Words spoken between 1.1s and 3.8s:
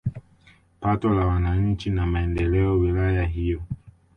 wananchi na maendeleo wilaya hiyo